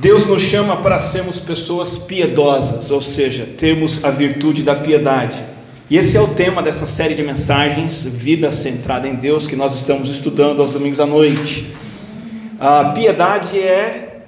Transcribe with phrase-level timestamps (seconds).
[0.00, 5.36] Deus nos chama para sermos pessoas piedosas, ou seja, termos a virtude da piedade.
[5.90, 9.74] E esse é o tema dessa série de mensagens, Vida Centrada em Deus, que nós
[9.74, 11.74] estamos estudando aos domingos à noite.
[12.60, 14.20] A piedade é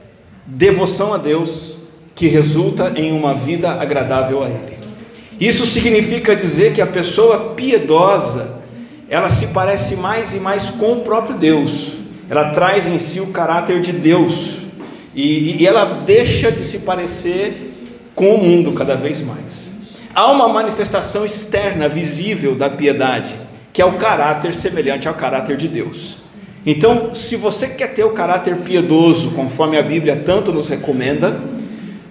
[0.45, 1.77] devoção a Deus
[2.17, 4.77] que resulta em uma vida agradável a Ele.
[5.39, 8.61] Isso significa dizer que a pessoa piedosa,
[9.09, 11.93] ela se parece mais e mais com o próprio Deus,
[12.29, 14.60] ela traz em si o caráter de Deus
[15.15, 17.73] e, e ela deixa de se parecer
[18.15, 19.71] com o mundo cada vez mais.
[20.15, 23.35] Há uma manifestação externa, visível da piedade,
[23.73, 26.17] que é o caráter semelhante ao caráter de Deus.
[26.67, 31.41] Então, se você quer ter o caráter piedoso, conforme a Bíblia tanto nos recomenda,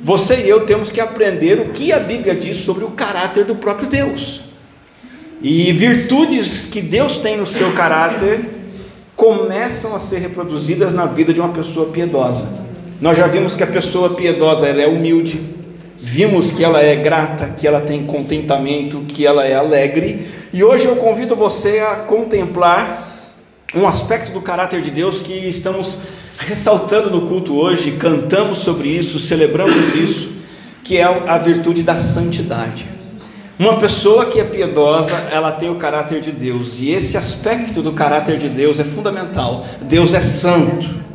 [0.02, 3.56] você e eu temos que aprender o que a Bíblia diz sobre o caráter do
[3.56, 4.42] próprio Deus.
[5.42, 8.42] E virtudes que Deus tem no seu caráter
[9.16, 12.69] começam a ser reproduzidas na vida de uma pessoa piedosa.
[13.02, 15.40] Nós já vimos que a pessoa piedosa ela é humilde,
[15.98, 20.86] vimos que ela é grata, que ela tem contentamento, que ela é alegre, e hoje
[20.86, 23.32] eu convido você a contemplar
[23.74, 26.00] um aspecto do caráter de Deus que estamos
[26.40, 30.32] ressaltando no culto hoje, cantamos sobre isso, celebramos isso,
[30.84, 32.86] que é a virtude da santidade.
[33.58, 37.94] Uma pessoa que é piedosa, ela tem o caráter de Deus, e esse aspecto do
[37.94, 39.66] caráter de Deus é fundamental.
[39.82, 41.09] Deus é santo.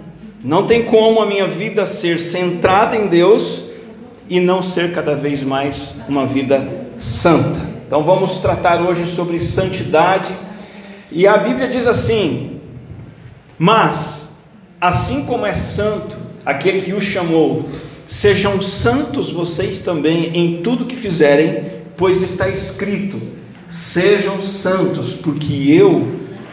[0.45, 3.65] Não tem como a minha vida ser centrada em Deus
[4.29, 7.59] e não ser cada vez mais uma vida santa.
[7.87, 10.35] Então vamos tratar hoje sobre santidade.
[11.11, 12.61] E a Bíblia diz assim:
[13.59, 14.37] Mas,
[14.79, 17.67] assim como é santo aquele que o chamou,
[18.07, 21.65] sejam santos vocês também em tudo que fizerem,
[21.97, 23.19] pois está escrito:
[23.71, 26.07] Sejam santos, porque eu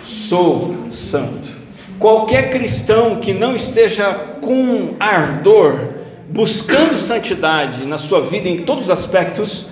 [0.05, 1.60] sou santo.
[2.01, 5.89] Qualquer cristão que não esteja com ardor,
[6.27, 9.67] buscando santidade na sua vida em todos os aspectos,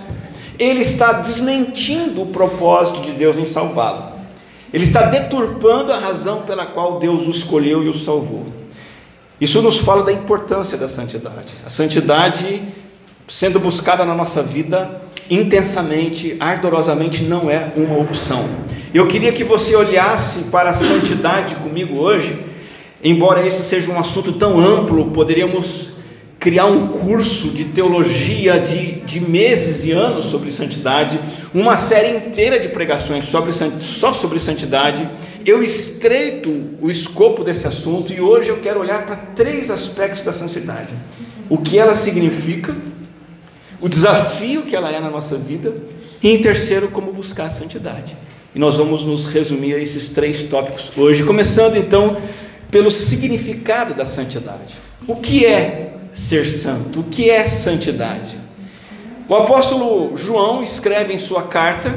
[0.56, 4.12] ele está desmentindo o propósito de Deus em salvá-lo.
[4.72, 8.46] Ele está deturpando a razão pela qual Deus o escolheu e o salvou.
[9.40, 11.54] Isso nos fala da importância da santidade.
[11.66, 12.62] A santidade
[13.26, 18.48] sendo buscada na nossa vida intensamente, ardorosamente, não é uma opção.
[18.92, 22.36] Eu queria que você olhasse para a santidade comigo hoje,
[23.04, 25.92] embora esse seja um assunto tão amplo, poderíamos
[26.40, 31.20] criar um curso de teologia de, de meses e anos sobre santidade,
[31.54, 35.08] uma série inteira de pregações sobre, só sobre santidade.
[35.46, 36.50] Eu estreito
[36.80, 40.92] o escopo desse assunto e hoje eu quero olhar para três aspectos da santidade:
[41.48, 42.74] o que ela significa,
[43.80, 45.72] o desafio que ela é na nossa vida,
[46.20, 48.16] e em terceiro, como buscar a santidade.
[48.54, 52.20] E nós vamos nos resumir a esses três tópicos hoje, começando então
[52.70, 54.74] pelo significado da santidade.
[55.06, 57.00] O que é ser santo?
[57.00, 58.36] O que é santidade?
[59.28, 61.94] O apóstolo João escreve em sua carta: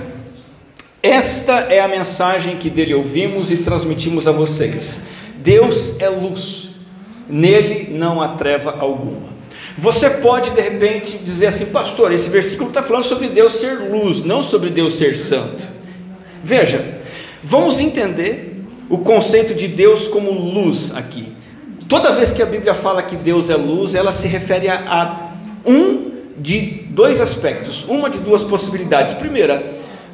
[1.01, 4.99] Esta é a mensagem que dele ouvimos e transmitimos a vocês.
[5.37, 6.69] Deus é luz,
[7.27, 9.33] nele não há treva alguma.
[9.77, 14.23] Você pode de repente dizer assim, pastor, esse versículo está falando sobre Deus ser luz,
[14.23, 15.72] não sobre Deus ser santo.
[16.43, 16.83] Veja,
[17.43, 21.27] vamos entender o conceito de Deus como luz aqui.
[21.87, 25.33] Toda vez que a Bíblia fala que Deus é luz, ela se refere a, a
[25.65, 26.59] um de
[26.89, 29.13] dois aspectos, uma de duas possibilidades.
[29.13, 29.63] Primeira,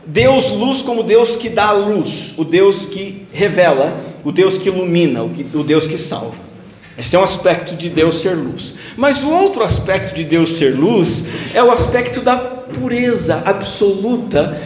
[0.06, 4.70] Deus luz como Deus que dá a luz, o Deus que revela, o Deus que
[4.70, 6.50] ilumina, o, que, o Deus que salva.
[6.98, 8.74] Esse é um aspecto de Deus ser luz.
[8.98, 14.60] Mas o outro aspecto de Deus ser luz é o aspecto da pureza absoluta,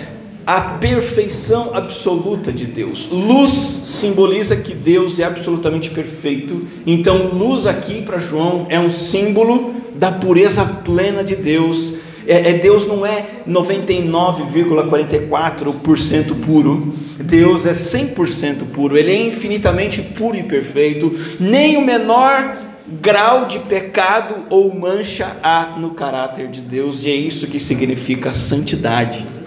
[0.45, 3.09] a perfeição absoluta de Deus.
[3.11, 6.67] Luz simboliza que Deus é absolutamente perfeito.
[6.85, 12.53] Então, luz aqui para João é um símbolo da pureza plena de Deus é, é,
[12.53, 21.13] Deus não é 99,44% puro, Deus é 100% puro, Ele é infinitamente puro e perfeito,
[21.39, 22.57] nem o menor
[23.01, 28.31] grau de pecado ou mancha há no caráter de Deus, e é isso que significa
[28.31, 29.42] santidade.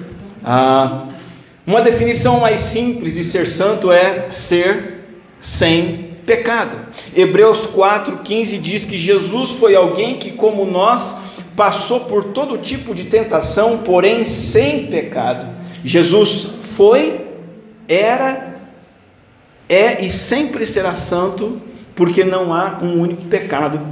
[0.48, 1.08] Ah,
[1.66, 5.00] uma definição mais simples de ser santo é ser
[5.40, 6.78] sem pecado.
[7.12, 11.16] Hebreus 4,15 diz que Jesus foi alguém que, como nós,
[11.56, 15.48] passou por todo tipo de tentação, porém sem pecado.
[15.84, 17.22] Jesus foi,
[17.88, 18.54] era,
[19.68, 21.60] é e sempre será santo,
[21.96, 23.84] porque não há um único pecado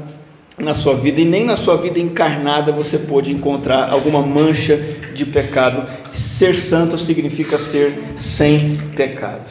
[0.56, 4.78] na sua vida e nem na sua vida encarnada você pode encontrar alguma mancha
[5.14, 5.88] de pecado.
[6.14, 9.50] Ser santo significa ser sem pecado.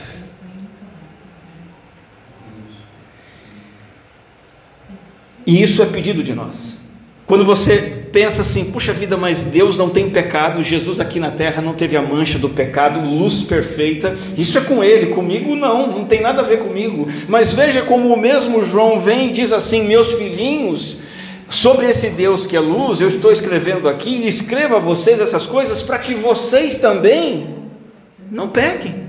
[5.45, 6.83] E isso é pedido de nós.
[7.25, 11.62] Quando você pensa assim, puxa vida, mas Deus não tem pecado, Jesus aqui na terra
[11.62, 16.06] não teve a mancha do pecado, luz perfeita, isso é com ele, comigo não, não
[16.06, 17.07] tem nada a ver comigo.
[17.27, 20.98] Mas veja como o mesmo João vem e diz assim: meus filhinhos,
[21.53, 25.45] sobre esse Deus que é luz, eu estou escrevendo aqui, e escreva a vocês essas
[25.45, 27.69] coisas para que vocês também
[28.31, 29.03] não pequem.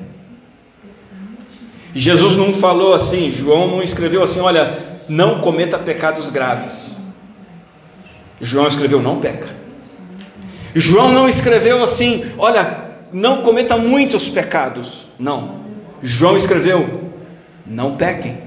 [1.94, 6.98] Jesus não falou assim, João não escreveu assim, olha, não cometa pecados graves.
[8.40, 9.48] João escreveu, não peca.
[10.74, 15.06] João não escreveu assim, olha, não cometa muitos pecados.
[15.18, 15.60] Não.
[16.02, 17.10] João escreveu,
[17.64, 18.43] não pequem.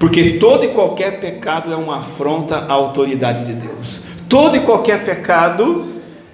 [0.00, 4.00] Porque todo e qualquer pecado é uma afronta à autoridade de Deus.
[4.30, 5.92] Todo e qualquer pecado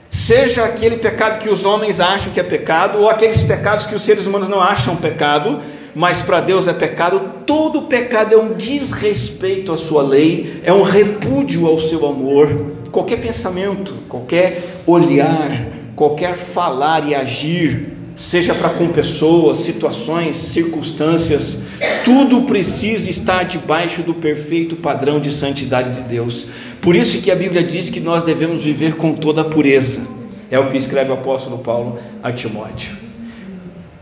[0.09, 4.03] seja aquele pecado que os homens acham que é pecado, ou aqueles pecados que os
[4.03, 5.59] seres humanos não acham pecado,
[5.97, 10.83] mas para Deus é pecado, todo pecado é um desrespeito à sua lei, é um
[10.83, 12.49] repúdio ao seu amor.
[12.93, 15.67] Qualquer pensamento, qualquer olhar,
[15.97, 21.59] qualquer falar e agir, seja para com pessoas, situações, circunstâncias,
[22.05, 26.47] tudo precisa estar debaixo do perfeito padrão de santidade de Deus.
[26.81, 30.09] Por isso que a Bíblia diz que nós devemos viver com toda a pureza.
[30.51, 32.97] É o que escreve o apóstolo Paulo a Timóteo.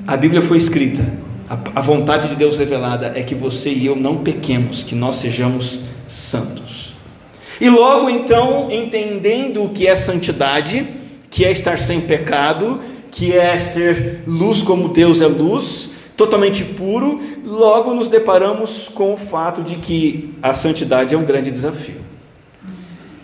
[0.06, 1.02] A Bíblia foi escrita,
[1.74, 5.80] a, vontade de Deus revelada é que você e eu não pequemos, que nós sejamos
[6.08, 6.94] santos.
[7.60, 10.86] E logo então, entendendo o que é santidade,
[11.30, 12.80] que é estar sem pecado,
[13.14, 19.16] que é ser luz como Deus é luz, totalmente puro, logo nos deparamos com o
[19.16, 22.02] fato de que a santidade é um grande desafio.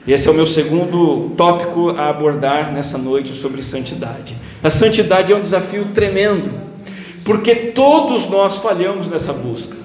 [0.07, 4.37] Esse é o meu segundo tópico a abordar nessa noite sobre santidade.
[4.63, 6.51] A santidade é um desafio tremendo,
[7.25, 9.77] porque todos nós falhamos nessa busca.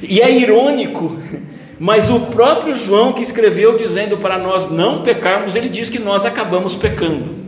[0.00, 1.18] E é irônico,
[1.76, 6.24] mas o próprio João que escreveu dizendo para nós não pecarmos, ele diz que nós
[6.24, 7.39] acabamos pecando.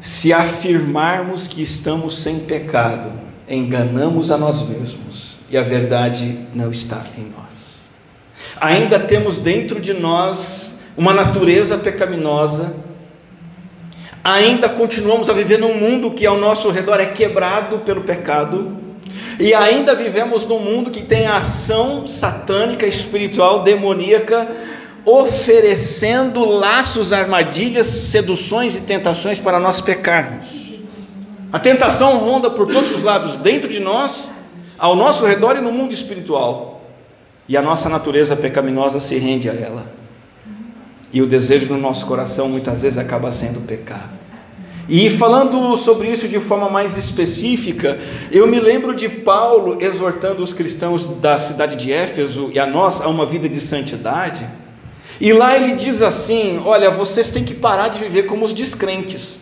[0.00, 3.10] Se afirmarmos que estamos sem pecado,
[3.48, 7.88] enganamos a nós mesmos e a verdade não está em nós.
[8.60, 12.74] Ainda temos dentro de nós uma natureza pecaminosa,
[14.22, 18.76] ainda continuamos a viver num mundo que ao nosso redor é quebrado pelo pecado,
[19.38, 24.46] e ainda vivemos num mundo que tem ação satânica, espiritual, demoníaca,
[25.08, 30.68] oferecendo laços, armadilhas, seduções e tentações para nós pecarmos.
[31.50, 34.44] A tentação ronda por todos os lados, dentro de nós,
[34.78, 36.82] ao nosso redor e no mundo espiritual.
[37.48, 39.86] E a nossa natureza pecaminosa se rende a ela.
[41.10, 44.10] E o desejo no nosso coração muitas vezes acaba sendo pecar.
[44.86, 47.98] E falando sobre isso de forma mais específica,
[48.30, 53.00] eu me lembro de Paulo exortando os cristãos da cidade de Éfeso e a nós
[53.00, 54.67] a uma vida de santidade.
[55.20, 59.38] E lá ele diz assim: Olha, vocês têm que parar de viver como os descrentes.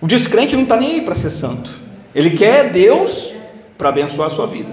[0.00, 1.70] O descrente não está nem aí para ser santo.
[2.14, 3.32] Ele quer Deus
[3.76, 4.70] para abençoar a sua vida.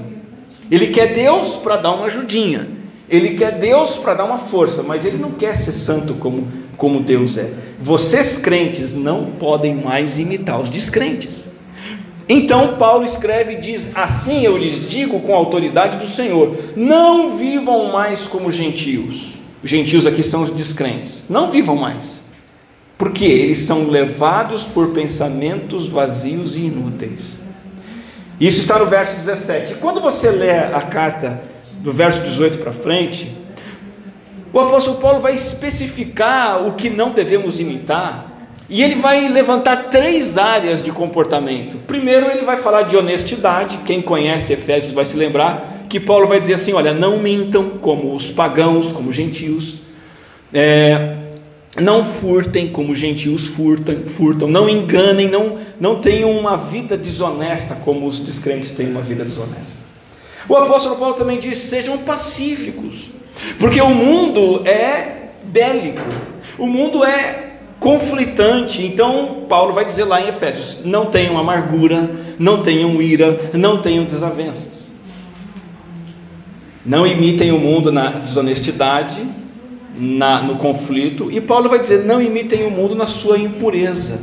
[0.70, 2.68] Ele quer Deus para dar uma ajudinha.
[3.10, 6.48] Ele quer Deus para dar uma força, mas ele não quer ser santo como,
[6.78, 7.54] como Deus é.
[7.82, 11.48] Vocês crentes não podem mais imitar os descrentes.
[12.28, 17.38] Então Paulo escreve e diz: Assim eu lhes digo com a autoridade do Senhor: não
[17.38, 19.33] vivam mais como gentios.
[19.64, 21.24] Os gentios aqui são os descrentes.
[21.30, 22.22] Não vivam mais.
[22.98, 27.38] Porque eles são levados por pensamentos vazios e inúteis.
[28.40, 29.74] Isso está no verso 17.
[29.74, 31.42] E quando você lê a carta
[31.76, 33.32] do verso 18 para frente,
[34.52, 38.32] o apóstolo Paulo vai especificar o que não devemos imitar,
[38.70, 41.78] e ele vai levantar três áreas de comportamento.
[41.86, 43.78] Primeiro, ele vai falar de honestidade.
[43.86, 48.16] Quem conhece Efésios vai se lembrar que Paulo vai dizer assim: olha, não mintam como
[48.16, 49.76] os pagãos, como os gentios.
[50.52, 51.18] É,
[51.80, 58.08] não furtem como gentios furtam, furtam, não enganem, não, não tenham uma vida desonesta como
[58.08, 59.84] os descrentes têm uma vida desonesta.
[60.50, 63.12] O apóstolo Paulo também diz: sejam pacíficos,
[63.60, 66.02] porque o mundo é bélico,
[66.58, 68.84] o mundo é conflitante.
[68.84, 72.10] Então, Paulo vai dizer lá em Efésios: não tenham amargura,
[72.40, 74.83] não tenham ira, não tenham desavenças.
[76.86, 79.26] Não imitem o mundo na desonestidade,
[79.98, 84.20] na, no conflito, e Paulo vai dizer: não imitem o mundo na sua impureza.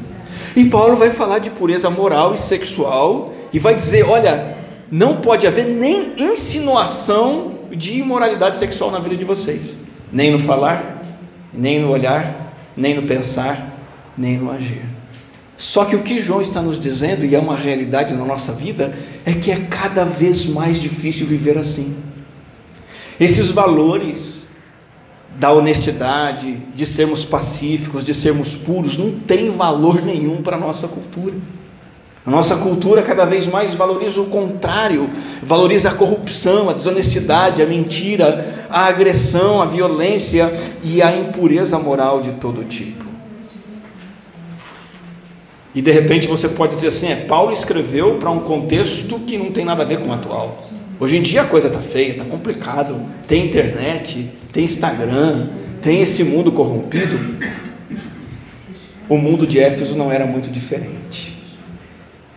[0.55, 4.57] E Paulo vai falar de pureza moral e sexual, e vai dizer: olha,
[4.91, 9.77] não pode haver nem insinuação de imoralidade sexual na vida de vocês,
[10.13, 11.05] nem no falar,
[11.55, 13.79] nem no olhar, nem no pensar,
[14.19, 14.83] nem no agir.
[15.57, 18.97] Só que o que João está nos dizendo, e é uma realidade na nossa vida,
[19.25, 21.95] é que é cada vez mais difícil viver assim.
[23.21, 24.47] Esses valores
[25.37, 30.89] da honestidade, de sermos pacíficos, de sermos puros, não tem valor nenhum para a nossa
[30.89, 31.35] cultura.
[32.25, 35.11] A nossa cultura cada vez mais valoriza o contrário,
[35.43, 42.21] valoriza a corrupção, a desonestidade, a mentira, a agressão, a violência e a impureza moral
[42.21, 43.05] de todo tipo.
[45.75, 49.53] E de repente você pode dizer assim: é, Paulo escreveu para um contexto que não
[49.53, 50.59] tem nada a ver com o atual.
[51.01, 53.01] Hoje em dia a coisa está feia, está complicado.
[53.27, 55.49] Tem internet, tem Instagram,
[55.81, 57.19] tem esse mundo corrompido.
[59.09, 61.43] O mundo de Éfeso não era muito diferente.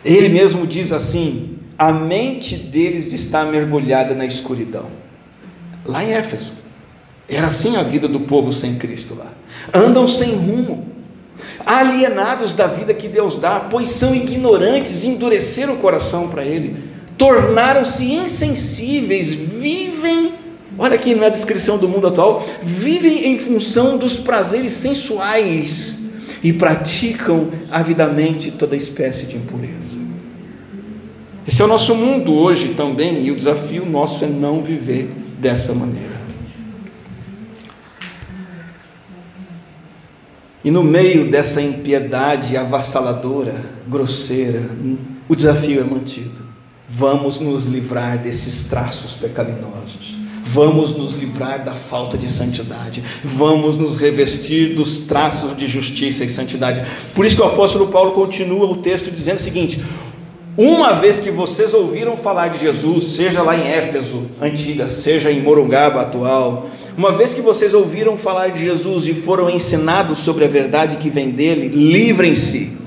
[0.03, 4.88] Ele mesmo diz assim: a mente deles está mergulhada na escuridão.
[5.86, 6.53] Lá em Éfeso,
[7.27, 9.27] era assim a vida do povo sem Cristo lá.
[9.74, 10.88] Andam sem rumo,
[11.65, 18.05] alienados da vida que Deus dá, pois são ignorantes, endureceram o coração para Ele, tornaram-se
[18.05, 20.34] insensíveis, vivem,
[20.77, 26.00] olha aqui na descrição do mundo atual, vivem em função dos prazeres sensuais
[26.43, 30.03] e praticam avidamente toda espécie de impureza.
[31.48, 35.74] Esse é o nosso mundo hoje também, e o desafio nosso é não viver dessa
[35.74, 36.13] maneira.
[40.63, 43.55] E no meio dessa impiedade avassaladora,
[43.86, 44.62] grosseira,
[45.27, 46.43] o desafio é mantido.
[46.96, 50.16] Vamos nos livrar desses traços pecaminosos.
[50.46, 53.04] Vamos nos livrar da falta de santidade.
[53.24, 56.86] Vamos nos revestir dos traços de justiça e santidade.
[57.16, 59.84] Por isso que o apóstolo Paulo continua o texto dizendo o seguinte:
[60.56, 65.42] uma vez que vocês ouviram falar de Jesus, seja lá em Éfeso, antiga, seja em
[65.42, 70.48] Morungaba, atual, uma vez que vocês ouviram falar de Jesus e foram ensinados sobre a
[70.48, 72.78] verdade que vem dele, livrem-se,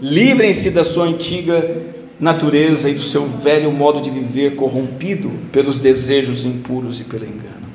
[0.00, 6.44] livrem-se da sua antiga natureza e do seu velho modo de viver corrompido pelos desejos
[6.44, 7.68] impuros e pelo engano.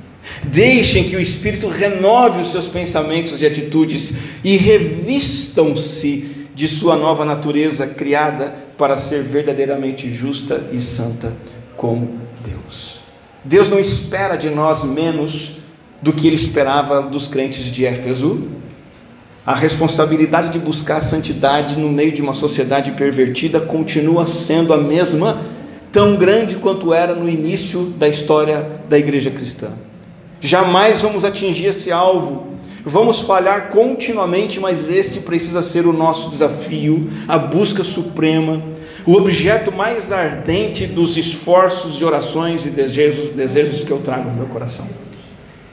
[0.43, 7.25] Deixem que o Espírito renove os seus pensamentos e atitudes e revistam-se de sua nova
[7.25, 11.33] natureza criada para ser verdadeiramente justa e santa
[11.75, 12.99] como Deus.
[13.43, 15.57] Deus não espera de nós menos
[16.01, 18.47] do que ele esperava dos crentes de Éfeso.
[19.45, 24.77] A responsabilidade de buscar a santidade no meio de uma sociedade pervertida continua sendo a
[24.77, 25.41] mesma,
[25.91, 29.69] tão grande quanto era no início da história da igreja cristã.
[30.41, 32.55] Jamais vamos atingir esse alvo
[32.87, 38.61] Vamos falhar continuamente, mas este precisa ser o nosso desafio, a busca suprema,
[39.07, 44.35] o objeto mais ardente dos esforços, de orações e desejos, desejos que eu trago no
[44.35, 44.87] meu coração.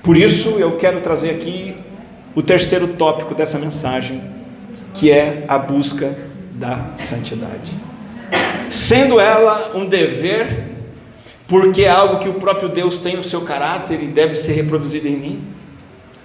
[0.03, 1.75] Por isso, eu quero trazer aqui
[2.35, 4.23] o terceiro tópico dessa mensagem,
[4.95, 6.17] que é a busca
[6.53, 7.77] da santidade.
[8.71, 10.71] Sendo ela um dever,
[11.47, 15.09] porque é algo que o próprio Deus tem no seu caráter e deve ser reproduzido
[15.09, 15.43] em mim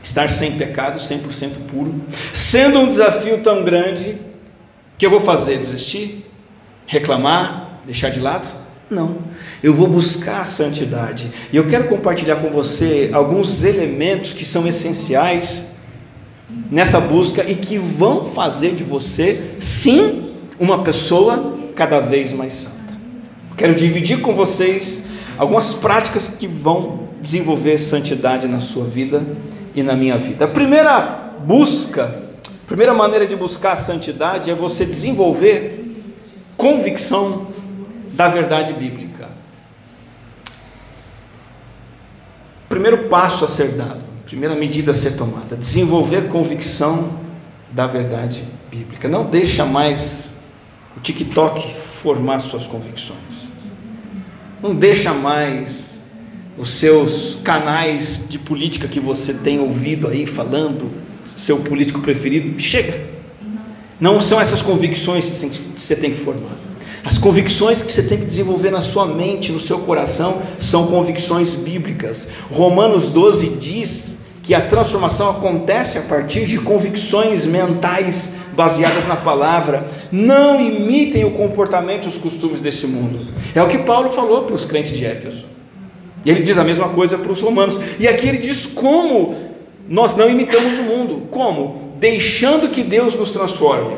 [0.01, 1.95] estar sem pecado, 100% puro,
[2.33, 4.17] sendo um desafio tão grande,
[4.97, 5.57] que eu vou fazer?
[5.57, 6.25] Desistir?
[6.85, 7.81] Reclamar?
[7.85, 8.47] Deixar de lado?
[8.89, 9.17] Não,
[9.61, 14.65] eu vou buscar a santidade, e eu quero compartilhar com você alguns elementos que são
[14.65, 15.65] essenciais
[16.49, 22.77] nessa busca e que vão fazer de você, sim, uma pessoa cada vez mais santa.
[23.55, 25.05] Quero dividir com vocês
[25.37, 29.23] algumas práticas que vão desenvolver santidade na sua vida
[29.75, 30.45] e na minha vida.
[30.45, 36.03] A primeira busca, a primeira maneira de buscar a santidade é você desenvolver
[36.55, 37.47] convicção
[38.13, 39.29] da verdade bíblica.
[42.67, 47.11] Primeiro passo a ser dado, primeira medida a ser tomada, desenvolver convicção
[47.71, 49.07] da verdade bíblica.
[49.07, 50.41] Não deixa mais
[50.97, 53.47] o TikTok formar suas convicções.
[54.61, 56.01] Não deixa mais
[56.57, 60.91] os seus canais de política que você tem ouvido aí falando,
[61.37, 62.99] seu político preferido, chega.
[63.97, 66.57] Não são essas convicções que você tem que formar.
[67.01, 71.53] As convicções que você tem que desenvolver na sua mente, no seu coração, são convicções
[71.53, 72.27] bíblicas.
[72.51, 74.16] Romanos 12 diz
[74.47, 79.85] que a transformação acontece a partir de convicções mentais baseadas na palavra.
[80.09, 83.19] Não imitem o comportamento e os costumes desse mundo.
[83.53, 85.43] É o que Paulo falou para os crentes de Éfeso.
[86.23, 87.77] E ele diz a mesma coisa para os romanos.
[87.99, 89.35] E aqui ele diz como
[89.89, 91.23] nós não imitamos o mundo.
[91.29, 91.91] Como?
[91.99, 93.97] Deixando que Deus nos transforme.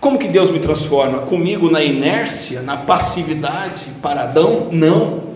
[0.00, 1.18] Como que Deus me transforma?
[1.18, 4.68] Comigo na inércia, na passividade, paradão?
[4.72, 5.31] Não.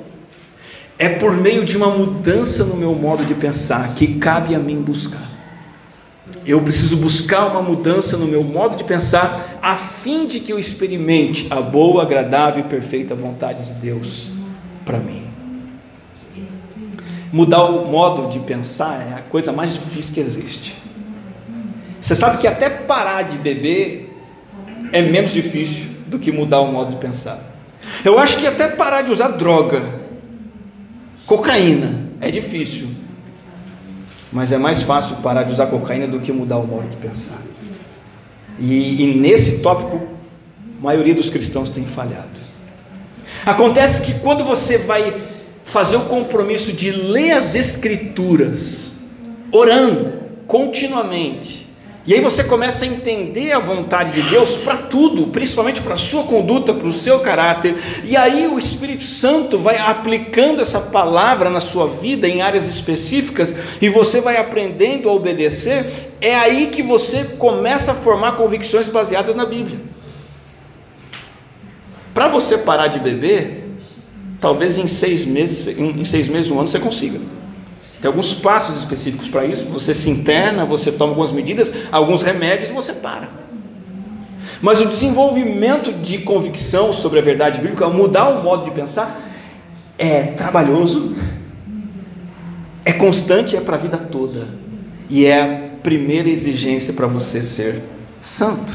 [0.99, 4.81] É por meio de uma mudança no meu modo de pensar que cabe a mim
[4.81, 5.27] buscar.
[6.45, 10.59] Eu preciso buscar uma mudança no meu modo de pensar, a fim de que eu
[10.59, 14.31] experimente a boa, agradável e perfeita vontade de Deus
[14.85, 15.27] para mim.
[17.33, 20.77] Mudar o modo de pensar é a coisa mais difícil que existe.
[22.01, 24.17] Você sabe que até parar de beber
[24.93, 27.41] é menos difícil do que mudar o modo de pensar.
[28.05, 29.83] Eu acho que até parar de usar droga,
[31.27, 32.89] cocaína, é difícil.
[34.33, 37.41] Mas é mais fácil parar de usar cocaína do que mudar o modo de pensar.
[38.59, 40.01] E, e nesse tópico,
[40.79, 42.47] a maioria dos cristãos tem falhado.
[43.45, 45.15] Acontece que quando você vai
[45.65, 48.93] fazer o compromisso de ler as Escrituras,
[49.53, 50.15] orando
[50.47, 51.66] continuamente,
[52.07, 55.97] e aí você começa a entender a vontade de Deus para tudo, principalmente para a
[55.97, 57.75] sua conduta, para o seu caráter.
[58.05, 63.55] E aí o Espírito Santo vai aplicando essa palavra na sua vida em áreas específicas
[63.83, 65.87] e você vai aprendendo a obedecer.
[66.21, 69.81] É aí que você começa a formar convicções baseadas na Bíblia.
[72.15, 73.65] Para você parar de beber,
[74.41, 77.19] talvez em seis meses, em seis meses, um ano você consiga.
[78.07, 79.65] Tem alguns passos específicos para isso.
[79.65, 83.29] Você se interna, você toma algumas medidas, alguns remédios e você para.
[84.63, 89.21] Mas o desenvolvimento de convicção sobre a verdade bíblica, mudar o modo de pensar,
[89.99, 91.17] é trabalhoso,
[92.85, 94.47] é constante, é para a vida toda.
[95.11, 97.83] E é a primeira exigência para você ser
[98.21, 98.73] santo.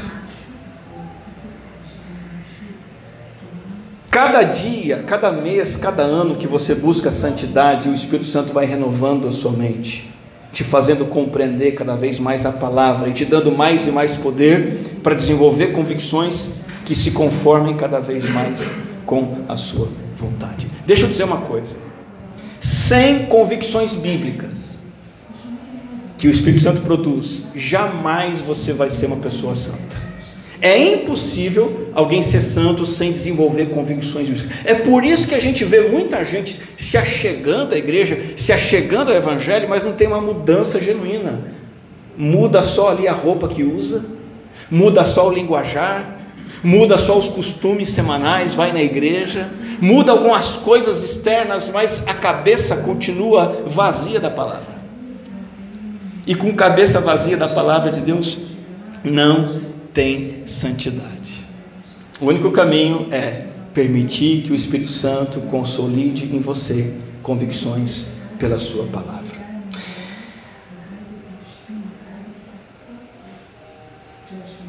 [4.12, 8.66] Cada dia, cada mês, cada ano que você busca a santidade, o Espírito Santo vai
[8.66, 10.12] renovando a sua mente,
[10.52, 14.98] te fazendo compreender cada vez mais a palavra e te dando mais e mais poder
[15.02, 16.50] para desenvolver convicções
[16.84, 18.60] que se conformem cada vez mais
[19.06, 19.88] com a sua
[20.18, 20.66] vontade.
[20.86, 21.74] Deixa eu dizer uma coisa:
[22.60, 24.76] sem convicções bíblicas
[26.18, 30.01] que o Espírito Santo produz, jamais você vai ser uma pessoa santa.
[30.62, 34.58] É impossível alguém ser santo sem desenvolver convicções bíblicas.
[34.64, 39.10] É por isso que a gente vê muita gente se achegando à igreja, se achegando
[39.10, 41.40] ao evangelho, mas não tem uma mudança genuína.
[42.16, 44.04] Muda só ali a roupa que usa,
[44.70, 46.18] muda só o linguajar,
[46.62, 49.48] muda só os costumes semanais, vai na igreja,
[49.80, 54.80] muda algumas coisas externas, mas a cabeça continua vazia da palavra.
[56.24, 58.38] E com cabeça vazia da palavra de Deus,
[59.02, 61.40] não tem santidade.
[62.20, 68.06] O único caminho é permitir que o Espírito Santo consolide em você convicções
[68.38, 69.22] pela Sua palavra.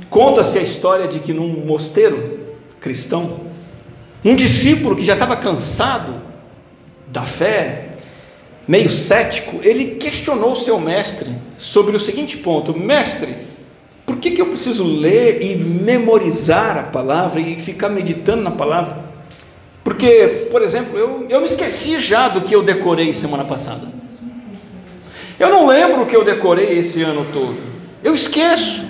[0.09, 3.41] Conta-se a história de que num mosteiro cristão,
[4.23, 6.21] um discípulo que já estava cansado
[7.07, 7.97] da fé,
[8.67, 13.35] meio cético, ele questionou seu mestre sobre o seguinte ponto: Mestre,
[14.05, 19.03] por que, que eu preciso ler e memorizar a palavra e ficar meditando na palavra?
[19.83, 23.87] Porque, por exemplo, eu, eu me esqueci já do que eu decorei semana passada.
[25.39, 27.57] Eu não lembro o que eu decorei esse ano todo.
[28.03, 28.85] Eu esqueço.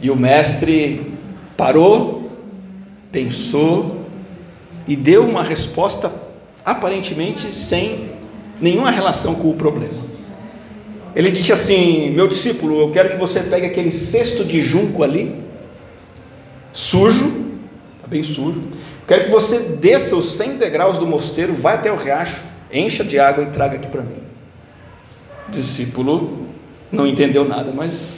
[0.00, 1.14] E o mestre
[1.56, 2.30] parou,
[3.10, 4.02] pensou
[4.86, 6.12] e deu uma resposta
[6.64, 8.10] aparentemente sem
[8.60, 10.05] nenhuma relação com o problema.
[11.16, 15.34] Ele disse assim: Meu discípulo, eu quero que você pegue aquele cesto de junco ali,
[16.74, 17.24] sujo,
[17.96, 18.62] está bem sujo.
[19.08, 23.18] Quero que você desça os 100 degraus do mosteiro, vá até o riacho, encha de
[23.18, 24.18] água e traga aqui para mim.
[25.48, 26.48] O discípulo
[26.92, 28.08] não entendeu nada, mas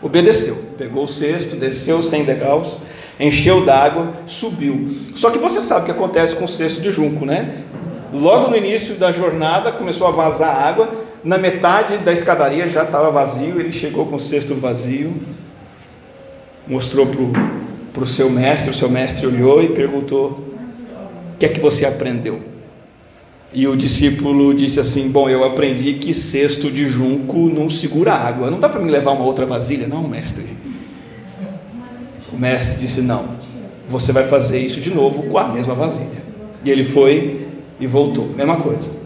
[0.00, 0.56] obedeceu.
[0.78, 2.78] Pegou o cesto, desceu os 100 degraus,
[3.20, 4.96] encheu d'água, subiu.
[5.14, 7.64] Só que você sabe o que acontece com o cesto de junco, né?
[8.10, 13.10] Logo no início da jornada começou a vazar água, na metade da escadaria já estava
[13.10, 15.14] vazio, ele chegou com o cesto vazio,
[16.66, 17.06] mostrou
[17.92, 20.42] para o seu mestre, o seu mestre olhou e perguntou:
[21.34, 22.40] O que é que você aprendeu?
[23.52, 28.50] E o discípulo disse assim: Bom, eu aprendi que cesto de junco não segura água.
[28.50, 30.46] Não dá para me levar uma outra vasilha, não, mestre?
[32.32, 33.36] O mestre disse: Não,
[33.86, 36.08] você vai fazer isso de novo com a mesma vasilha.
[36.64, 38.97] E ele foi e voltou, mesma coisa.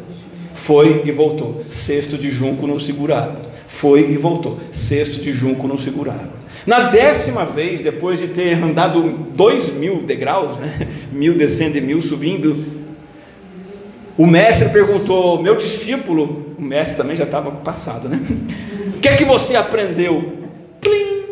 [0.55, 1.65] Foi e voltou.
[1.71, 3.43] Cesto de junco não segurava.
[3.69, 4.59] Foi e voltou.
[4.73, 6.43] Cesto de junco não segurava.
[6.67, 9.03] Na décima vez, depois de ter andado
[9.35, 10.89] dois mil degraus, né?
[11.11, 12.83] mil descendo e mil subindo,
[14.17, 18.21] o mestre perguntou: Meu discípulo, o mestre também já estava passado, né?
[18.97, 20.39] O que é que você aprendeu?
[20.81, 21.25] Plim!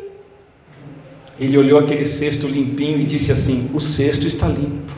[1.39, 4.93] Ele olhou aquele cesto limpinho e disse assim: O cesto está limpo.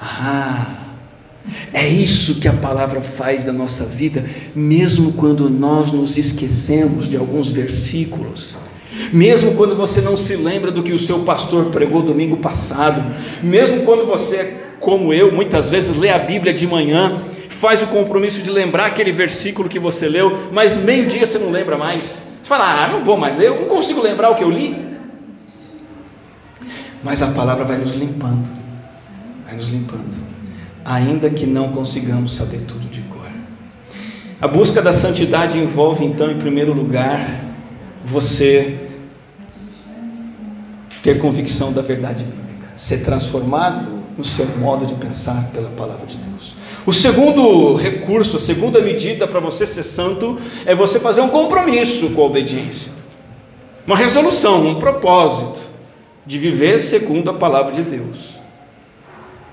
[0.00, 0.63] Ah!
[1.84, 7.14] É isso que a palavra faz da nossa vida, mesmo quando nós nos esquecemos de
[7.18, 8.56] alguns versículos.
[9.12, 13.04] Mesmo quando você não se lembra do que o seu pastor pregou domingo passado,
[13.42, 17.20] mesmo quando você, como eu, muitas vezes lê a Bíblia de manhã,
[17.50, 21.76] faz o compromisso de lembrar aquele versículo que você leu, mas meio-dia você não lembra
[21.76, 22.22] mais.
[22.42, 24.74] Você fala, ah, não vou mais ler, eu não consigo lembrar o que eu li.
[27.02, 28.48] Mas a palavra vai nos limpando,
[29.44, 30.33] vai nos limpando,
[30.84, 33.30] ainda que não consigamos saber tudo de cor.
[34.40, 37.42] A busca da santidade envolve, então, em primeiro lugar,
[38.04, 38.78] você
[41.02, 46.16] ter convicção da verdade bíblica, ser transformado no seu modo de pensar pela palavra de
[46.16, 46.56] Deus.
[46.86, 52.10] O segundo recurso, a segunda medida para você ser santo é você fazer um compromisso
[52.10, 52.92] com a obediência,
[53.86, 55.62] uma resolução, um propósito
[56.26, 58.33] de viver segundo a palavra de Deus.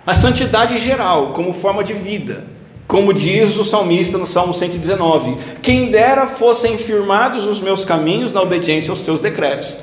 [0.06, 2.44] A santidade geral, como forma de vida,
[2.88, 8.42] como diz o salmista no Salmo 119: Quem dera fossem firmados os meus caminhos na
[8.42, 9.76] obediência aos teus decretos.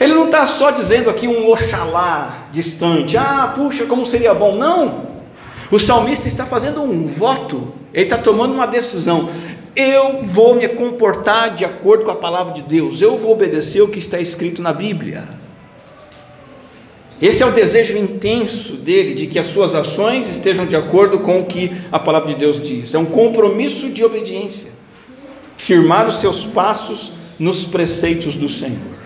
[0.00, 4.54] Ele não está só dizendo aqui um oxalá distante, ah, puxa, como seria bom.
[4.54, 5.06] Não!
[5.70, 9.30] O salmista está fazendo um voto, ele está tomando uma decisão.
[9.74, 13.88] Eu vou me comportar de acordo com a palavra de Deus, eu vou obedecer o
[13.88, 15.24] que está escrito na Bíblia.
[17.20, 21.40] Esse é o desejo intenso dele de que as suas ações estejam de acordo com
[21.40, 22.92] o que a palavra de Deus diz.
[22.92, 24.68] É um compromisso de obediência,
[25.56, 28.96] firmar os seus passos nos preceitos do Senhor.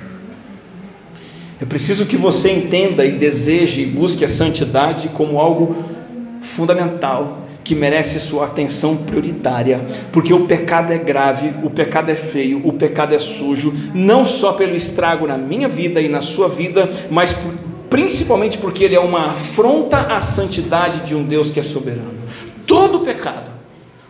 [1.60, 5.76] É preciso que você entenda e deseje e busque a santidade como algo
[6.42, 12.66] fundamental que merece sua atenção prioritária, porque o pecado é grave, o pecado é feio,
[12.66, 16.90] o pecado é sujo, não só pelo estrago na minha vida e na sua vida,
[17.10, 17.36] mas
[17.90, 22.20] principalmente porque ele é uma afronta à santidade de um Deus que é soberano.
[22.66, 23.50] Todo pecado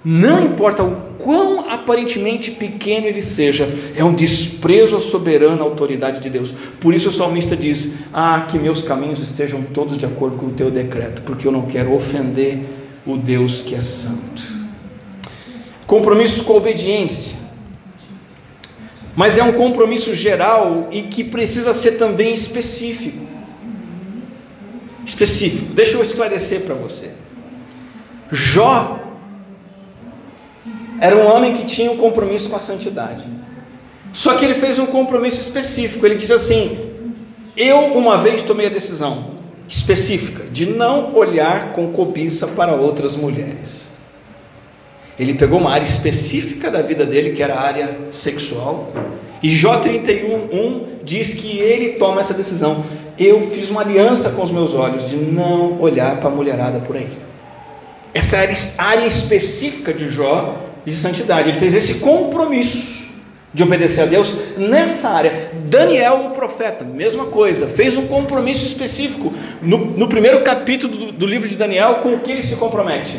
[0.04, 6.30] não importa o quão aparentemente pequeno ele seja, é um desprezo à soberana autoridade de
[6.30, 6.52] Deus.
[6.80, 10.52] Por isso o salmista diz: Ah, que meus caminhos estejam todos de acordo com o
[10.52, 12.60] teu decreto, porque eu não quero ofender
[13.06, 14.42] o Deus que é santo.
[15.86, 17.38] Compromisso com a obediência.
[19.14, 23.26] Mas é um compromisso geral e que precisa ser também específico.
[25.20, 25.74] Específico.
[25.74, 27.11] Deixa eu esclarecer para você.
[28.33, 28.98] Jó
[30.98, 33.26] era um homem que tinha um compromisso com a santidade.
[34.14, 36.06] Só que ele fez um compromisso específico.
[36.06, 36.90] Ele disse assim:
[37.54, 39.33] Eu uma vez tomei a decisão
[39.68, 43.90] específica de não olhar com cobiça para outras mulheres.
[45.18, 48.90] Ele pegou uma área específica da vida dele, que era a área sexual,
[49.42, 52.85] e Jó 31:1 diz que ele toma essa decisão.
[53.20, 56.96] Eu fiz uma aliança com os meus olhos de não olhar para a mulherada por
[56.96, 57.06] aí.
[58.14, 58.38] Essa
[58.78, 60.56] área específica de Jó
[60.87, 61.50] de santidade.
[61.50, 62.98] Ele fez esse compromisso
[63.52, 65.50] de obedecer a Deus nessa área.
[65.66, 71.26] Daniel, o profeta, mesma coisa, fez um compromisso específico no, no primeiro capítulo do, do
[71.26, 71.96] livro de Daniel.
[71.96, 73.18] Com o que ele se compromete?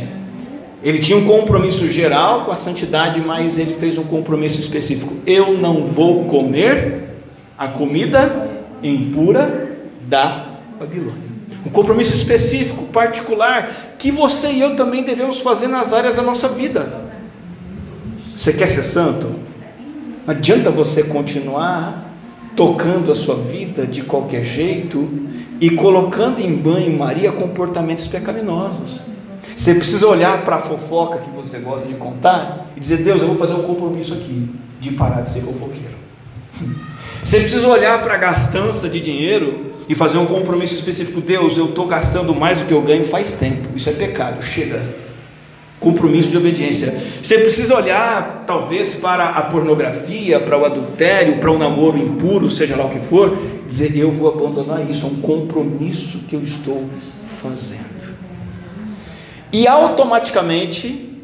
[0.83, 5.13] Ele tinha um compromisso geral com a santidade, mas ele fez um compromisso específico.
[5.27, 7.03] Eu não vou comer
[7.55, 8.49] a comida
[8.81, 9.70] impura
[10.07, 11.31] da Babilônia.
[11.65, 16.47] Um compromisso específico, particular, que você e eu também devemos fazer nas áreas da nossa
[16.47, 17.11] vida.
[18.35, 19.27] Você quer ser santo?
[20.25, 22.11] Não adianta você continuar
[22.55, 25.07] tocando a sua vida de qualquer jeito
[25.59, 29.01] e colocando em banho-maria comportamentos pecaminosos.
[29.55, 33.27] Você precisa olhar para a fofoca que você gosta de contar e dizer: Deus, eu
[33.27, 35.95] vou fazer um compromisso aqui de parar de ser fofoqueiro.
[37.23, 41.65] Você precisa olhar para a gastança de dinheiro e fazer um compromisso específico: Deus, eu
[41.65, 43.67] estou gastando mais do que eu ganho faz tempo.
[43.75, 44.81] Isso é pecado, chega
[45.81, 46.95] compromisso de obediência.
[47.23, 52.75] Você precisa olhar, talvez, para a pornografia, para o adultério, para o namoro impuro, seja
[52.77, 53.35] lá o que for,
[53.67, 56.85] dizer: Eu vou abandonar isso, é um compromisso que eu estou
[57.41, 58.15] fazendo.
[59.51, 61.19] E automaticamente,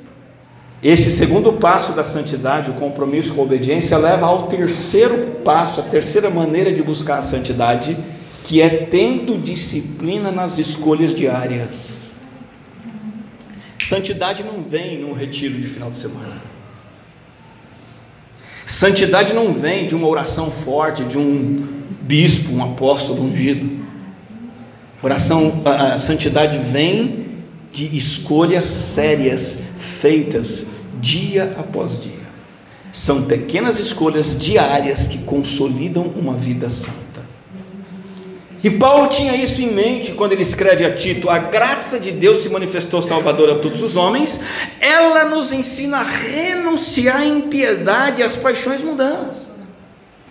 [0.83, 5.83] esse segundo passo da santidade, o compromisso com a obediência, leva ao terceiro passo, a
[5.83, 7.95] terceira maneira de buscar a santidade,
[8.47, 12.07] que é tendo disciplina nas escolhas diárias.
[13.77, 16.41] Santidade não vem num retiro de final de semana.
[18.65, 23.85] Santidade não vem de uma oração forte, de um bispo, um apóstolo ungido.
[25.03, 27.27] Oração, a, a santidade vem
[27.71, 30.67] de escolhas sérias feitas
[31.01, 32.13] dia após dia.
[32.93, 37.06] São pequenas escolhas diárias que consolidam uma vida santa.
[38.63, 42.39] E Paulo tinha isso em mente quando ele escreve a Tito: a graça de Deus
[42.39, 44.39] se manifestou salvadora a todos os homens,
[44.79, 49.47] ela nos ensina a renunciar à impiedade e às paixões mundanas.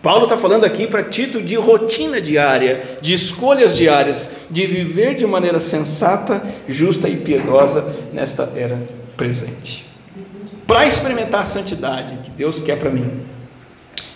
[0.02, 5.26] Paulo está falando aqui para Tito de rotina diária, de escolhas diárias, de viver de
[5.26, 8.78] maneira sensata, justa e piedosa nesta era
[9.16, 9.86] presente.
[10.66, 13.20] Para experimentar a santidade que Deus quer para mim,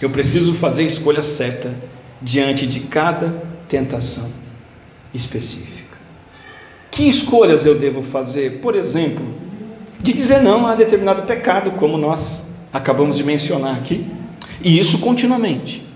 [0.01, 1.73] eu preciso fazer a escolha certa
[2.23, 4.29] diante de cada tentação
[5.15, 5.97] específica.
[6.91, 8.61] Que escolhas eu devo fazer?
[8.61, 9.25] Por exemplo,
[10.01, 14.11] de dizer não a determinado pecado, como nós acabamos de mencionar aqui,
[14.63, 15.87] e isso continuamente.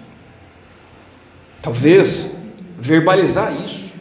[1.61, 2.39] Talvez
[2.79, 3.93] verbalizar isso,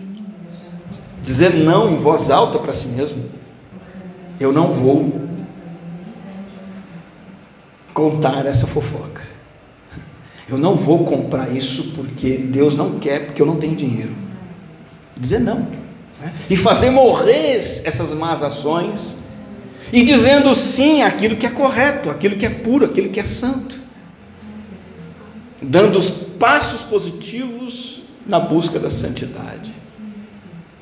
[1.22, 3.26] dizer não em voz alta para si mesmo.
[4.40, 5.22] Eu não vou
[7.94, 9.33] contar essa fofoca.
[10.50, 14.12] Eu não vou comprar isso porque Deus não quer, porque eu não tenho dinheiro.
[15.16, 15.68] Dizer não.
[16.22, 16.34] Né?
[16.50, 19.18] E fazer morrer essas más ações.
[19.92, 23.80] E dizendo sim àquilo que é correto, aquilo que é puro, aquilo que é santo.
[25.62, 29.72] Dando os passos positivos na busca da santidade.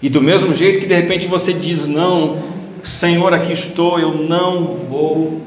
[0.01, 2.41] E do mesmo jeito que de repente você diz não,
[2.83, 5.41] Senhor, aqui estou, eu não vou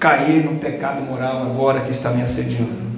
[0.00, 2.91] cair no pecado moral agora que está me assediando.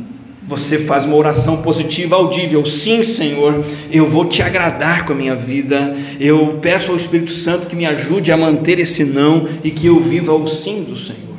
[0.47, 2.65] Você faz uma oração positiva audível.
[2.67, 5.97] Sim, Senhor, eu vou te agradar com a minha vida.
[6.21, 9.99] Eu peço ao Espírito Santo que me ajude a manter esse não e que eu
[10.01, 11.39] viva o sim do Senhor.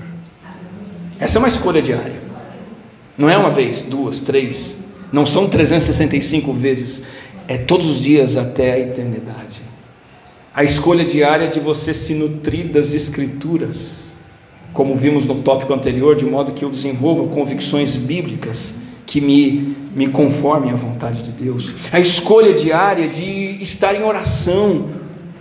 [1.19, 2.25] Essa é uma escolha diária.
[3.17, 4.77] Não é uma vez, duas, três.
[5.11, 7.03] Não são 365 vezes.
[7.47, 9.61] É todos os dias até a eternidade.
[10.53, 14.05] A escolha diária de você se nutrir das Escrituras
[14.75, 18.73] como vimos no tópico anterior, de modo que eu desenvolva convicções bíblicas
[19.05, 21.71] que me, me conformem à vontade de Deus.
[21.91, 24.89] A escolha diária de estar em oração,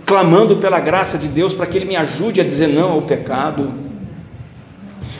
[0.05, 3.73] clamando pela graça de Deus para que Ele me ajude a dizer não ao pecado.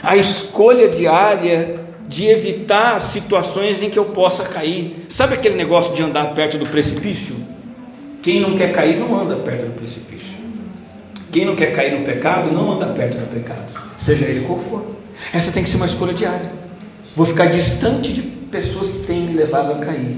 [0.02, 5.06] A escolha diária de evitar situações em que eu possa cair.
[5.08, 7.34] Sabe aquele negócio de andar perto do precipício?
[8.22, 10.36] Quem não quer cair não anda perto do precipício.
[11.32, 14.96] Quem não quer cair no pecado não anda perto do pecado seja ele qual for.
[15.32, 16.52] Essa tem que ser uma escolha diária.
[17.14, 20.16] Vou ficar distante de pessoas que têm me levado a cair.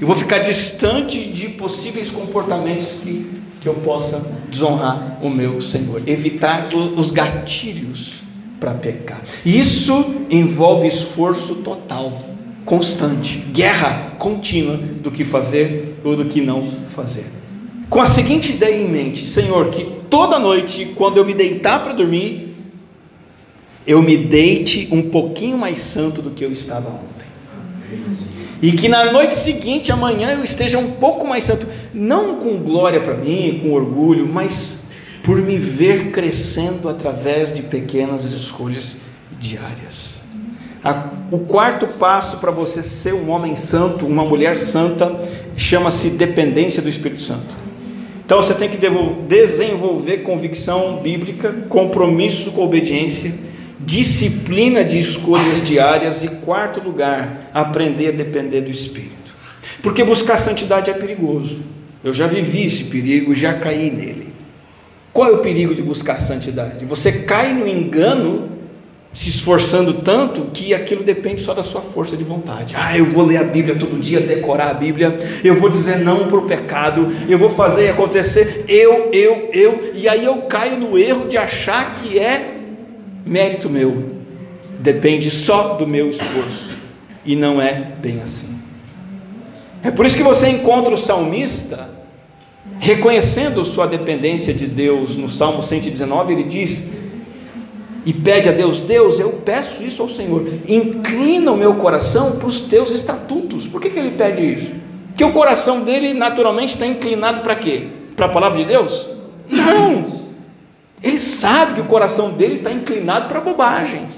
[0.00, 3.28] Eu vou ficar distante de possíveis comportamentos que,
[3.60, 6.00] que eu possa desonrar o meu Senhor.
[6.06, 8.20] Evitar os gatilhos
[8.60, 9.20] para pecar.
[9.44, 12.12] Isso envolve esforço total,
[12.64, 17.26] constante, guerra contínua do que fazer ou do que não fazer.
[17.90, 21.94] Com a seguinte ideia em mente: Senhor, que toda noite, quando eu me deitar para
[21.94, 22.54] dormir,
[23.84, 27.15] eu me deite um pouquinho mais santo do que eu estava ontem.
[28.62, 33.00] E que na noite seguinte, amanhã, eu esteja um pouco mais santo, não com glória
[33.00, 34.84] para mim, com orgulho, mas
[35.22, 38.98] por me ver crescendo através de pequenas escolhas
[39.38, 40.16] diárias.
[41.32, 45.20] O quarto passo para você ser um homem santo, uma mulher santa,
[45.56, 47.66] chama-se dependência do Espírito Santo.
[48.24, 48.78] Então você tem que
[49.28, 53.34] desenvolver convicção bíblica, compromisso com obediência
[53.78, 59.34] disciplina de escolhas diárias e quarto lugar, aprender a depender do Espírito.
[59.82, 61.58] Porque buscar santidade é perigoso.
[62.02, 64.28] Eu já vivi esse perigo, já caí nele.
[65.12, 66.84] Qual é o perigo de buscar santidade?
[66.84, 68.50] Você cai no engano,
[69.12, 72.74] se esforçando tanto que aquilo depende só da sua força de vontade.
[72.76, 76.28] Ah, eu vou ler a Bíblia todo dia, decorar a Bíblia, eu vou dizer não
[76.28, 80.98] para o pecado, eu vou fazer acontecer, eu, eu, eu, e aí eu caio no
[80.98, 82.55] erro de achar que é
[83.26, 84.16] mérito meu,
[84.78, 86.76] depende só do meu esforço,
[87.24, 88.56] e não é bem assim.
[89.82, 91.90] É por isso que você encontra o salmista
[92.78, 96.96] reconhecendo sua dependência de Deus, no Salmo 119, ele diz:
[98.06, 102.46] e pede a Deus: Deus, eu peço isso ao Senhor, inclina o meu coração para
[102.46, 103.66] os teus estatutos.
[103.66, 104.72] Por que, que ele pede isso?
[105.16, 107.88] Que o coração dele naturalmente está inclinado para quê?
[108.14, 109.08] Para a palavra de Deus?
[109.50, 110.15] Não!
[111.02, 114.14] Ele sabe que o coração dele está inclinado para bobagens,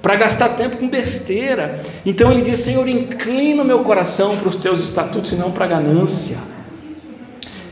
[0.00, 1.82] para gastar tempo com besteira.
[2.06, 5.64] Então ele diz: Senhor, inclina o meu coração para os teus estatutos e não para
[5.64, 6.38] a ganância.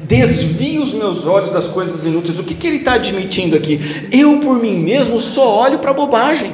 [0.01, 2.39] Desvia os meus olhos das coisas inúteis.
[2.39, 4.09] O que, que ele está admitindo aqui?
[4.11, 6.53] Eu, por mim mesmo, só olho para bobagem,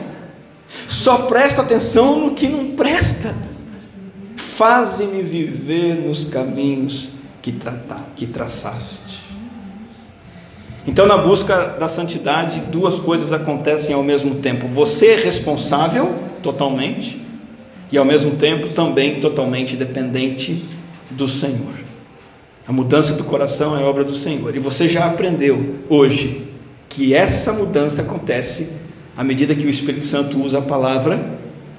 [0.88, 3.34] só presto atenção no que não presta.
[4.36, 7.08] Faze-me viver nos caminhos
[7.40, 9.05] que, tratar, que traçaste.
[10.86, 17.20] Então, na busca da santidade, duas coisas acontecem ao mesmo tempo: você é responsável totalmente,
[17.90, 20.64] e ao mesmo tempo também totalmente dependente
[21.10, 21.74] do Senhor.
[22.66, 26.48] A mudança do coração é obra do Senhor, e você já aprendeu hoje
[26.88, 28.70] que essa mudança acontece
[29.16, 31.38] à medida que o Espírito Santo usa a palavra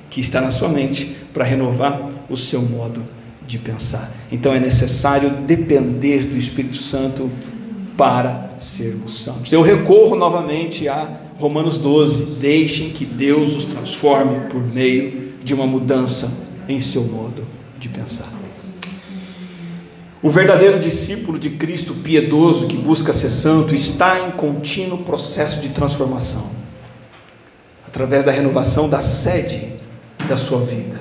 [0.09, 3.03] que está na sua mente para renovar o seu modo
[3.45, 4.11] de pensar.
[4.31, 7.29] Então é necessário depender do Espírito Santo
[7.97, 9.51] para sermos santos.
[9.51, 15.65] Eu recorro novamente a Romanos 12: deixem que Deus os transforme por meio de uma
[15.65, 16.31] mudança
[16.69, 17.45] em seu modo
[17.79, 18.31] de pensar.
[20.21, 25.69] O verdadeiro discípulo de Cristo piedoso que busca ser santo está em contínuo processo de
[25.69, 26.49] transformação,
[27.87, 29.75] através da renovação da sede
[30.27, 30.99] da sua vida,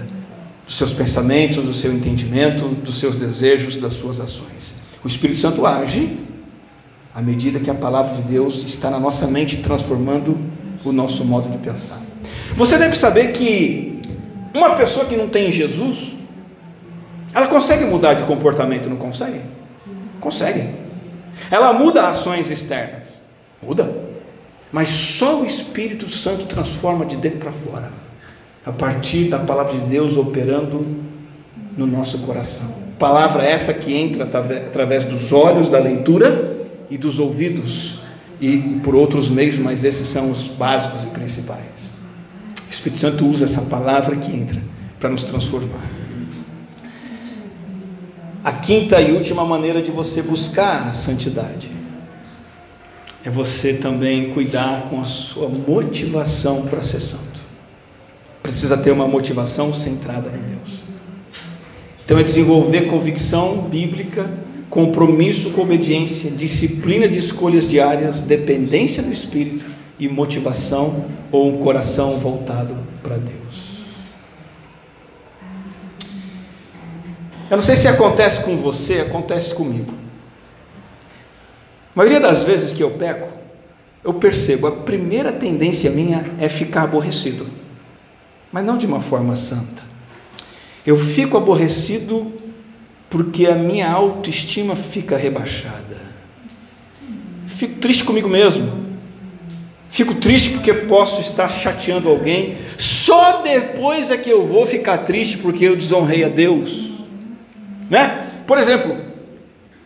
[0.66, 4.74] dos seus pensamentos, do seu entendimento, dos seus desejos, das suas ações.
[5.02, 6.18] O Espírito Santo age
[7.16, 10.36] à medida que a palavra de Deus está na nossa mente transformando
[10.84, 11.98] o nosso modo de pensar.
[12.54, 14.02] Você deve saber que
[14.52, 16.14] uma pessoa que não tem Jesus,
[17.32, 19.40] ela consegue mudar de comportamento, não consegue?
[20.20, 20.68] Consegue.
[21.50, 23.04] Ela muda ações externas.
[23.62, 23.90] Muda.
[24.70, 27.90] Mas só o Espírito Santo transforma de dentro para fora.
[28.64, 30.84] A partir da palavra de Deus operando
[31.78, 32.74] no nosso coração.
[32.98, 36.55] Palavra essa que entra através dos olhos da leitura
[36.90, 38.00] e dos ouvidos
[38.40, 41.90] e por outros meios, mas esses são os básicos e principais.
[42.68, 44.60] O Espírito Santo usa essa palavra que entra
[45.00, 45.84] para nos transformar.
[48.44, 51.68] A quinta e última maneira de você buscar a santidade
[53.24, 57.40] é você também cuidar com a sua motivação para ser santo.
[58.40, 60.84] Precisa ter uma motivação centrada em Deus.
[62.04, 64.30] Então é desenvolver convicção bíblica,
[64.76, 69.64] compromisso com obediência, disciplina de escolhas diárias, dependência do Espírito
[69.98, 73.86] e motivação ou um coração voltado para Deus.
[77.50, 79.94] Eu não sei se acontece com você, acontece comigo.
[81.94, 83.32] A maioria das vezes que eu peco,
[84.04, 87.46] eu percebo, a primeira tendência minha é ficar aborrecido,
[88.52, 89.82] mas não de uma forma santa.
[90.86, 92.30] Eu fico aborrecido
[93.08, 95.96] porque a minha autoestima fica rebaixada.
[97.46, 98.86] Fico triste comigo mesmo.
[99.90, 102.58] Fico triste porque posso estar chateando alguém.
[102.78, 106.90] Só depois é que eu vou ficar triste porque eu desonrei a Deus.
[107.88, 108.28] Né?
[108.46, 108.96] Por exemplo,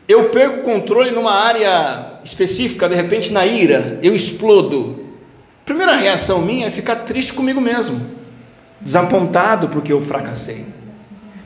[0.08, 5.04] eu perco o controle numa área específica, de repente na ira, eu explodo.
[5.64, 8.04] Primeira reação minha é ficar triste comigo mesmo,
[8.80, 10.66] desapontado porque eu fracassei,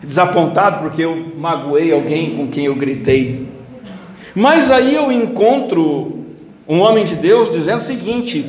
[0.04, 3.48] desapontado porque eu magoei alguém com quem eu gritei.
[4.34, 6.24] Mas aí eu encontro
[6.68, 8.44] um homem de Deus dizendo o seguinte: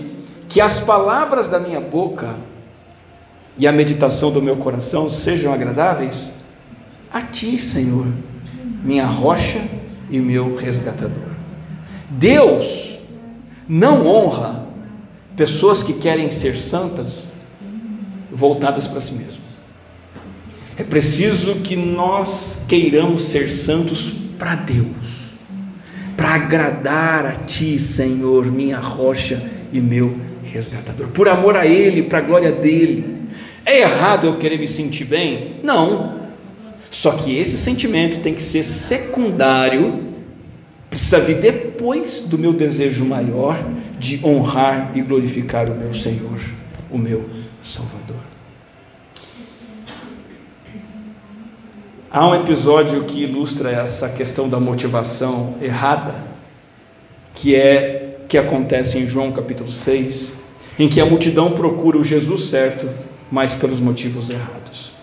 [0.47, 2.35] que as palavras da minha boca
[3.57, 6.31] e a meditação do meu coração sejam agradáveis
[7.11, 8.07] a ti, Senhor,
[8.83, 9.61] minha rocha
[10.09, 11.35] e meu resgatador.
[12.09, 12.97] Deus
[13.67, 14.65] não honra
[15.35, 17.27] pessoas que querem ser santas
[18.31, 19.44] voltadas para si mesmo.
[20.77, 25.33] É preciso que nós queiramos ser santos para Deus,
[26.17, 32.17] para agradar a Ti, Senhor, minha rocha e meu resgatador, por amor a Ele, para
[32.17, 33.23] a glória dEle.
[33.65, 35.61] É errado eu querer me sentir bem?
[35.63, 36.25] Não.
[36.91, 40.03] Só que esse sentimento tem que ser secundário,
[40.89, 43.57] precisa vir depois do meu desejo maior
[43.97, 46.39] de honrar e glorificar o meu Senhor,
[46.91, 47.23] o meu
[47.61, 48.24] Salvador.
[52.15, 56.15] Há um episódio que ilustra essa questão da motivação errada,
[57.33, 60.31] que é que acontece em João capítulo 6,
[60.79, 62.87] em que a multidão procura o Jesus certo,
[63.29, 64.93] mas pelos motivos errados.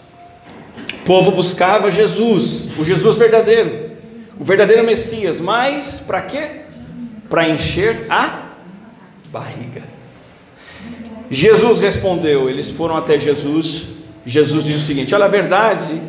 [1.03, 3.90] O povo buscava Jesus, o Jesus verdadeiro,
[4.40, 6.62] o verdadeiro Messias, mas para quê?
[7.29, 8.53] Para encher a
[9.31, 9.83] barriga.
[11.31, 13.88] Jesus respondeu, eles foram até Jesus.
[14.25, 16.01] Jesus disse o seguinte: Olha, a verdade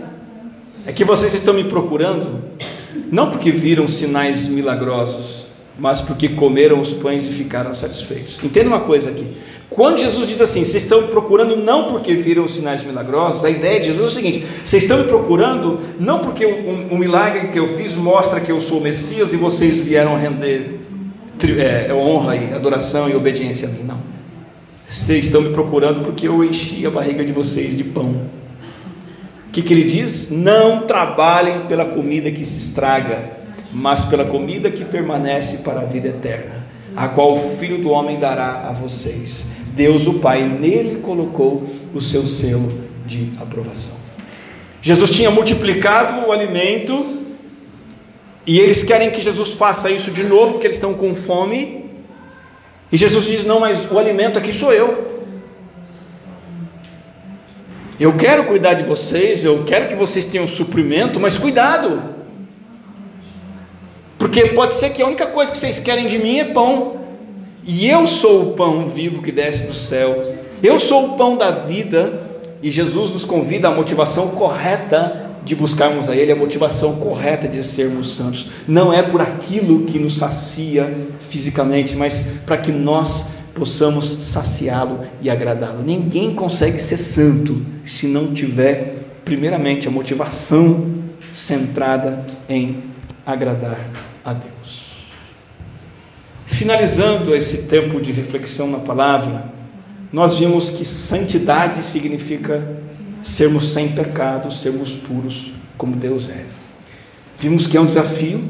[0.86, 2.44] é que vocês estão me procurando,
[3.12, 5.46] não porque viram sinais milagrosos,
[5.78, 8.38] mas porque comeram os pães e ficaram satisfeitos.
[8.44, 9.26] Entenda uma coisa aqui:
[9.70, 13.80] quando Jesus diz assim, vocês estão me procurando não porque viram sinais milagrosos, a ideia
[13.80, 17.76] de Jesus é o seguinte: vocês estão me procurando não porque o, milagre que eu
[17.76, 20.80] fiz mostra que eu sou o Messias e vocês vieram render
[21.58, 23.98] é, honra e adoração e obediência a mim, não.
[24.88, 28.43] Vocês estão me procurando porque eu enchi a barriga de vocês de pão.
[29.54, 30.30] Que, que ele diz?
[30.30, 33.38] Não trabalhem pela comida que se estraga,
[33.72, 38.20] mas pela comida que permanece para a vida eterna, a qual o Filho do Homem
[38.20, 43.96] dará a vocês Deus o Pai nele colocou o seu selo de aprovação.
[44.82, 47.24] Jesus tinha multiplicado o alimento
[48.46, 51.86] e eles querem que Jesus faça isso de novo porque eles estão com fome.
[52.92, 55.13] E Jesus diz: Não, mas o alimento aqui sou eu.
[58.00, 62.14] Eu quero cuidar de vocês, eu quero que vocês tenham suprimento, mas cuidado,
[64.18, 66.96] Porque pode ser que a única coisa que vocês querem de mim é pão.
[67.66, 70.24] E eu sou o pão vivo que desce do céu.
[70.64, 72.22] Eu sou o pão da vida.
[72.62, 77.62] E Jesus nos convida à motivação correta de buscarmos a Ele, a motivação correta de
[77.66, 78.48] sermos santos.
[78.66, 80.90] Não é por aquilo que nos sacia
[81.20, 85.84] fisicamente, mas para que nós possamos saciá-lo e agradá-lo.
[85.84, 92.84] Ninguém consegue ser santo se não tiver, primeiramente, a motivação centrada em
[93.26, 93.90] agradar
[94.26, 94.84] a Deus.
[96.46, 99.46] Finalizando esse tempo de reflexão na palavra,
[100.12, 102.82] nós vimos que santidade significa
[103.24, 106.46] sermos sem pecado, sermos puros como Deus é.
[107.40, 108.44] Vimos que é um desafio,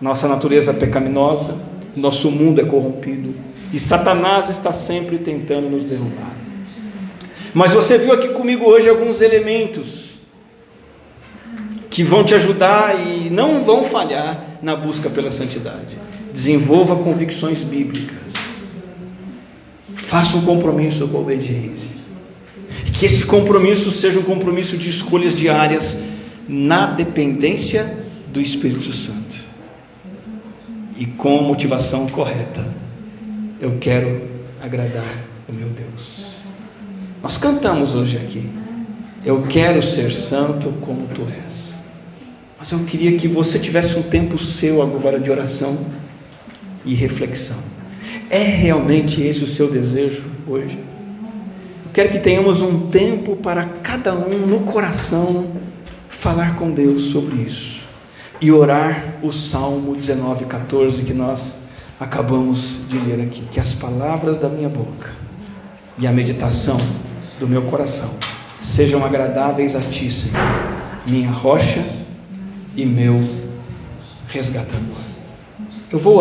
[0.00, 1.56] nossa natureza é pecaminosa,
[1.96, 3.34] nosso mundo é corrompido
[3.72, 6.36] e Satanás está sempre tentando nos derrubar.
[7.52, 10.08] Mas você viu aqui comigo hoje alguns elementos
[11.90, 15.98] que vão te ajudar e não vão falhar na busca pela santidade.
[16.32, 18.32] Desenvolva convicções bíblicas.
[19.96, 21.98] Faça um compromisso com a obediência.
[22.92, 25.98] Que esse compromisso seja um compromisso de escolhas diárias
[26.48, 29.38] na dependência do Espírito Santo.
[30.96, 32.87] E com a motivação correta.
[33.60, 34.22] Eu quero
[34.62, 36.26] agradar o meu Deus.
[37.20, 38.48] Nós cantamos hoje aqui.
[39.24, 41.72] Eu quero ser santo como tu és.
[42.56, 45.76] Mas eu queria que você tivesse um tempo seu agora de oração
[46.84, 47.58] e reflexão.
[48.30, 50.78] É realmente esse o seu desejo hoje?
[50.78, 55.50] Eu quero que tenhamos um tempo para cada um no coração
[56.08, 57.80] falar com Deus sobre isso
[58.40, 61.57] e orar o Salmo 19, 14 que nós
[61.98, 63.42] acabamos de ler aqui.
[63.50, 65.10] Que as palavras da minha boca
[65.98, 66.78] e a meditação
[67.38, 68.10] do meu coração
[68.62, 70.36] sejam agradáveis a Ti, Senhor,
[71.06, 71.84] minha rocha
[72.76, 73.18] e meu
[74.28, 74.98] resgatador.
[75.90, 76.16] Eu vou